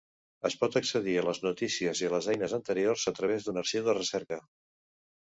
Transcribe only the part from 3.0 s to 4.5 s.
a través d'un arxiu de recerca.